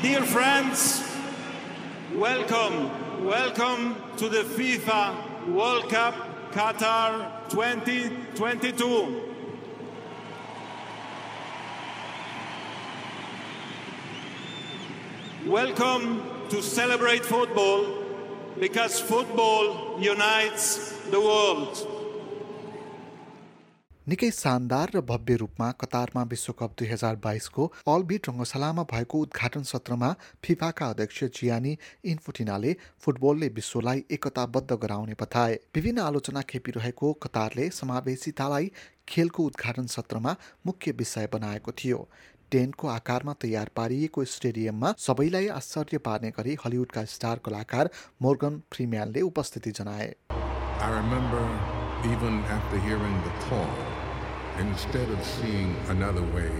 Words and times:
Dear 0.00 0.22
friends, 0.22 1.04
welcome, 2.14 2.90
welcome 3.22 3.96
to 4.16 4.30
the 4.30 4.44
FIFA 4.44 5.48
World 5.48 5.90
Cup 5.90 6.14
Qatar 6.52 7.50
2022. 7.50 9.20
Welcome 15.46 16.22
to 16.48 16.62
celebrate 16.62 17.26
football 17.26 17.84
because 18.58 18.98
football 18.98 20.00
unites 20.00 20.96
the 21.10 21.20
world. 21.20 21.91
निकै 24.08 24.30
शानदार 24.32 24.90
र 24.94 25.00
भव्य 25.08 25.34
रूपमा 25.40 25.66
कतारमा 25.80 26.22
विश्वकप 26.30 26.72
दुई 26.78 26.86
हजार 26.88 27.16
बाइसको 27.24 27.66
अलबिट 27.88 28.28
रङ्गशालामा 28.28 28.84
भएको 28.92 29.18
उद्घाटन 29.26 29.62
सत्रमा 29.64 30.08
फिफाका 30.44 30.86
अध्यक्ष 30.94 31.24
जियानी 31.36 31.76
इन्फोटिनाले 32.12 32.72
फुटबलले 33.00 33.48
विश्वलाई 33.58 34.04
एकताबद्ध 34.10 34.78
गराउने 34.84 35.14
बताए। 35.20 35.54
विभिन्न 35.74 36.00
आलोचना 36.00 36.42
खेपिरहेको 36.50 37.12
कतारले 37.22 37.68
समावेशितालाई 37.78 38.70
खेलको 39.08 39.44
उद्घाटन 39.44 39.86
सत्रमा 39.94 40.36
मुख्य 40.66 40.92
विषय 40.98 41.28
बनाएको 41.32 41.72
थियो। 41.78 42.00
टेन्टको 42.50 42.88
आकारमा 42.88 43.32
तयार 43.42 43.70
पारिएको 43.76 44.24
स्टेडियममा 44.34 44.94
सबैलाई 44.98 45.46
आश्चर्य 45.60 45.98
पार्ने 46.08 46.30
गरी 46.38 46.56
हलिउडका 46.64 47.04
स्टार 47.14 47.40
कलाकार 47.46 47.90
मोर्गन 48.22 48.60
फ्रिम्यानले 48.72 49.20
उपस्थिति 49.30 49.70
जनाए। 49.80 50.12
I 50.82 50.90
remember 50.90 51.46
even 52.04 52.38
after 52.52 52.78
hearing 52.84 53.16
the 53.24 53.34
call, 53.42 53.91
instead 54.58 55.08
of 55.08 55.24
seeing 55.24 55.74
another 55.88 56.22
way, 56.22 56.52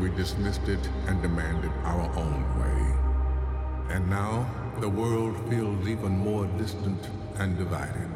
we 0.00 0.10
dismissed 0.10 0.68
it 0.68 0.88
and 1.06 1.22
demanded 1.22 1.70
our 1.84 2.10
own 2.16 2.42
way. 2.60 3.94
And 3.94 4.08
now 4.10 4.46
the 4.80 4.88
world 4.88 5.36
feels 5.48 5.88
even 5.88 6.18
more 6.18 6.46
distant 6.58 7.08
and 7.38 7.56
divided. 7.56 8.10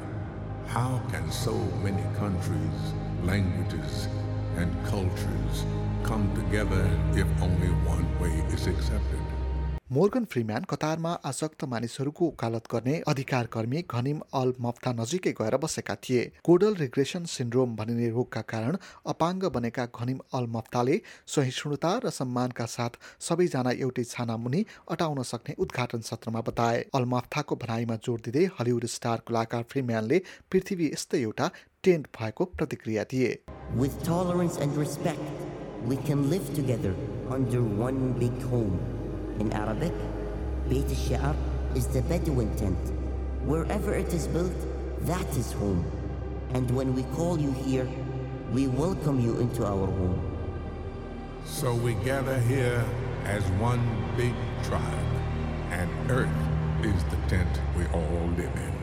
How 0.67 1.01
can 1.11 1.31
so 1.31 1.55
many 1.83 2.03
countries, 2.19 2.95
languages, 3.23 4.09
and 4.57 4.71
cultures 4.87 5.65
come 6.03 6.31
together 6.35 6.85
if 7.15 7.27
only 7.43 7.69
one 7.87 8.07
way 8.21 8.35
is 8.53 8.67
accepted? 8.67 9.40
Morgan 9.93 10.25
Freeman 10.25 10.67
कतारमा 10.71 11.13
आसक्त 11.29 11.65
मानिसहरूको 11.71 12.27
वकालत 12.27 12.67
गर्ने 12.73 12.93
अधिकार 13.13 13.47
कर्मी 13.55 13.81
घनिम 13.91 14.19
all 14.41 14.53
Miftah 14.61 14.91
नजिकै 14.99 15.33
गएर 15.41 15.57
बसेका 15.65 15.97
थिए। 16.05 16.21
कोडल 16.45 16.75
रिग्रेसन 16.81 17.25
सिन्ड्रोम 17.33 17.75
भनिने 17.77 18.11
रोगका 18.11 18.43
कारण 18.53 18.77
अपाङ्ग 19.13 19.47
बनेका 19.57 19.87
घनिम 19.93 20.21
अल 20.33 20.47
मफ्ताले 20.57 21.01
सहिष्णुता 21.35 21.91
र 22.05 22.13
सम्मानका 22.19 22.67
साथ 22.77 23.01
सबैजना 23.29 23.73
एउटै 23.81 24.05
छाना 24.13 24.37
मुनि 24.45 24.61
अटाउन 24.97 25.23
सक्ने 25.33 25.57
उद्घाटन 25.59 26.07
सत्रमा 26.11 26.45
बताए। 26.51 26.87
अल 26.95 27.11
मफ्ताको 27.17 27.61
भनाइमा 27.65 27.99
जोड 28.05 28.23
दिँदै 28.29 28.45
हलिउड 28.61 28.89
स्टार 28.95 29.27
कलाकार 29.27 29.67
फ्रिम्यानले 29.75 30.23
पृथ्वी 30.51 30.91
यस्तै 30.93 31.25
एउटा 31.25 31.51
टेन्ट 31.83 32.07
भएको 32.21 32.49
प्रतिक्रिया 32.55 33.09
दिए। 33.11 33.35
We 35.91 35.97
can 36.07 36.25
live 36.31 36.49
together 36.55 36.97
under 37.35 37.67
one 37.85 38.03
big 38.23 38.43
home. 38.49 39.00
In 39.41 39.51
Arabic, 39.55 39.95
Beit 40.69 40.85
al-Shi'ar 40.85 41.35
is 41.75 41.87
the 41.87 42.03
Bedouin 42.03 42.55
tent. 42.57 42.91
Wherever 43.51 43.95
it 43.95 44.13
is 44.13 44.27
built, 44.29 44.59
that 45.11 45.31
is 45.43 45.53
home. 45.53 45.83
And 46.53 46.71
when 46.71 46.95
we 46.95 47.05
call 47.17 47.41
you 47.41 47.53
here, 47.53 47.89
we 48.53 48.67
welcome 48.67 49.19
you 49.19 49.39
into 49.39 49.65
our 49.65 49.87
home. 49.87 50.21
So 51.47 51.73
we 51.75 51.95
gather 52.05 52.39
here 52.41 52.85
as 53.25 53.43
one 53.53 53.81
big 54.19 54.35
tribe, 54.63 55.11
and 55.71 55.89
Earth 56.11 56.41
is 56.85 57.03
the 57.09 57.21
tent 57.33 57.65
we 57.79 57.89
all 57.97 58.29
live 58.37 58.57
in. 58.67 58.77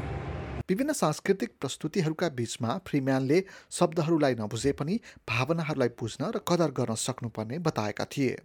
विभिन्न 0.69 0.93
सांस्कृतिक 0.93 1.51
प्रस्तुतिहरूका 1.61 2.29
बीचमा 2.37 2.77
फ्रिम्यानले 2.87 3.43
शब्दहरूलाई 3.79 4.33
नबुझे 4.39 4.71
पनि 4.81 4.99
भावनाहरूलाई 5.29 5.89
बुझ्न 6.01 6.31
र 6.35 6.41
कदर 6.49 6.71
गर्न 6.79 6.95
सक्नुपर्ने 7.07 7.59
बताएका 7.67 8.05
थिए 8.17 8.35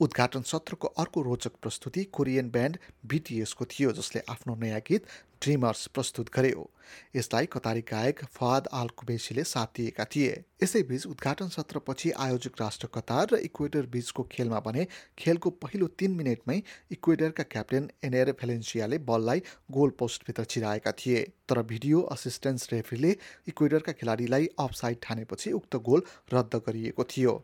उद्घाटन 0.00 0.42
सत्रको 0.42 0.88
अर्को 0.98 1.22
रोचक 1.22 1.52
प्रस्तुति 1.62 2.04
कोरियन 2.12 2.50
ब्यान्ड 2.50 2.78
बिटिएसको 3.06 3.64
थियो 3.64 3.92
जसले 3.92 4.22
आफ्नो 4.30 4.54
नयाँ 4.54 4.80
गीत 4.88 5.06
ड्रिमर्स 5.42 5.86
प्रस्तुत 5.86 6.30
गर्यो। 6.34 6.70
यसलाई 7.16 7.46
कतारी 7.46 7.80
गायक 7.82 8.20
फवाद 8.26 8.68
आल 8.72 8.88
कुबेसीले 8.96 9.44
साथ 9.44 9.66
दिएका 9.76 10.04
थिए। 10.04 10.42
यसैबीच 10.62 11.06
उद्घाटन 11.06 11.48
सत्रपछि 11.48 12.10
आयोजक 12.18 12.60
राष्ट्र 12.60 12.88
कतार 12.94 13.28
र 13.32 13.36
इक्वेडर 13.44 13.86
बीचको 13.92 14.22
खेलमा 14.32 14.60
भने 14.60 14.86
खेलको 15.18 15.50
पहिलो 15.64 15.86
तीन 15.98 16.14
मिनटमै 16.16 16.60
इक्वेडरका 16.92 17.44
क्याप्टेन 17.46 17.90
एनएर 18.04 18.32
भेलेन्सियाले 18.40 18.98
बललाई 19.08 19.42
गोल 19.70 19.90
पोस्टभित्र 19.98 20.44
छिराएका 20.46 20.92
थिए। 20.94 21.22
तर 21.48 21.62
भिडियो 21.64 22.00
असिस्टेन्स 22.12 22.68
रेफ्रीले 22.72 23.16
इक्वेडरका 23.48 23.92
खेलाडीलाई 23.94 24.48
अफसाइड 24.60 24.98
ठानेपछि 25.02 25.52
उक्त 25.52 25.76
गोल 25.88 26.02
रद्द 26.32 26.62
गरिएको 26.66 27.04
थियो। 27.06 27.34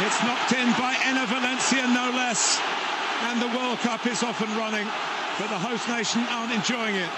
It's 0.00 0.22
knocked 0.24 0.52
in 0.52 0.72
by 0.72 0.96
Enna 1.04 1.26
Valencia, 1.26 1.86
no 1.88 2.10
less. 2.16 2.60
And 3.28 3.40
the 3.40 3.48
World 3.56 3.78
Cup 3.80 4.06
is 4.06 4.22
off 4.22 4.40
and 4.40 4.50
running, 4.56 4.86
but 5.38 5.48
the 5.48 5.58
host 5.58 5.88
nation 5.88 6.22
aren't 6.30 6.52
enjoying 6.52 6.96
it. 6.96 7.10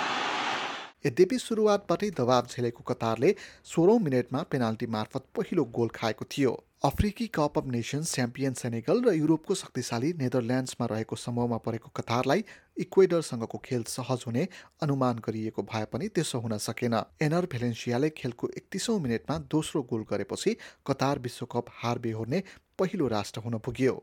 यद्यपि 1.07 1.39
सुरुवातबाटै 1.39 2.11
दबाव 2.19 2.45
झेलेको 2.51 2.83
कतारले 2.85 3.31
सोह्रौँ 3.73 3.99
मिनटमा 4.01 4.41
पेनाल्टी 4.53 4.87
मार्फत 4.89 5.25
पहिलो 5.37 5.65
गोल 5.77 5.89
खाएको 5.95 6.25
थियो। 6.33 6.53
अफ्रिकी 6.85 7.27
cup 7.35 7.59
of 7.59 7.67
nations 7.73 8.13
champion 8.15 8.55
Senegal 8.55 8.99
र 9.05 9.13
युरोपको 9.15 9.55
शक्तिशाली 9.55 10.13
नेदरल्यान्ड्समा 10.19 10.87
रहेको 10.87 11.17
समूहमा 11.17 11.59
परेको 11.67 11.89
कतारलाई 11.97 12.45
इक्वेडरसँगको 12.79 13.59
खेल 13.65 13.83
सहज 13.89 14.25
हुने 14.27 14.43
अनुमान 14.83 15.23
गरिएको 15.27 15.63
भए 15.65 15.85
पनि 15.93 16.09
त्यसो 16.09 16.41
हुन 16.41 16.57
सकेन। 16.61 16.95
एनर 17.23 17.49
भेलेन्सियाले 17.53 18.11
खेलको 18.19 18.51
एकतिसौँ 18.57 18.99
मिनटमा 19.01 19.39
दोस्रो 19.51 19.83
गोल 19.91 20.05
गरेपछि 20.11 20.57
कतार 20.87 21.19
विश्वकप 21.21 21.73
हार 21.81 21.99
बेहोर्ने 22.05 22.43
पहिलो 22.79 23.09
राष्ट्र 23.09 23.41
हुन 23.41 23.59
पुग्यो। 23.61 23.95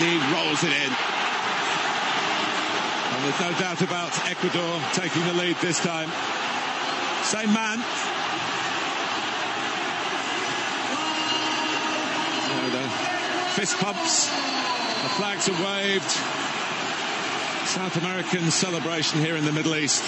he 0.00 0.12
rolls 0.34 0.62
it 0.62 0.72
in. 0.72 0.92
And 3.12 3.24
there's 3.24 3.40
no 3.40 3.52
doubt 3.58 3.80
about 3.82 4.12
Ecuador 4.28 4.80
taking 4.92 5.24
the 5.24 5.34
lead 5.34 5.56
this 5.56 5.80
time. 5.80 6.10
Same 7.22 7.52
man. 7.52 7.78
There 12.50 12.70
the 12.70 12.88
fist 13.56 13.76
pumps, 13.78 14.26
the 14.26 15.12
flags 15.18 15.48
are 15.48 15.58
waved. 15.64 16.12
South 17.66 17.96
American 17.96 18.50
celebration 18.50 19.20
here 19.20 19.36
in 19.36 19.44
the 19.44 19.52
Middle 19.52 19.74
East 19.76 20.04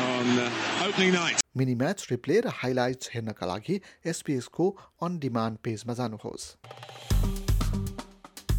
on 0.00 0.38
uh, 0.38 0.50
opening 0.86 1.12
night. 1.12 1.38
Mini 1.56 1.74
match 1.74 2.06
replay 2.10 2.40
र 2.40 2.52
highlights 2.60 3.10
हेर्नका 3.14 3.46
लागि 3.46 3.80
एसपिएसको 4.12 4.68
on 5.04 5.18
demand 5.24 5.58
पेजमा 5.64 5.94
जानुहोस् 6.00 7.35